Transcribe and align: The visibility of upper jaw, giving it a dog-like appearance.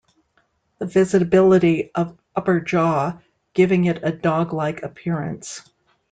The 0.79 0.87
visibility 0.87 1.91
of 1.93 2.17
upper 2.35 2.59
jaw, 2.59 3.19
giving 3.53 3.85
it 3.85 3.99
a 4.01 4.11
dog-like 4.11 4.81
appearance. 4.81 5.61